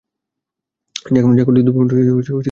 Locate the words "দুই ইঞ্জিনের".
1.97-2.37